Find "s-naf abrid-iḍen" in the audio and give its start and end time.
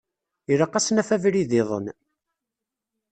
0.85-1.85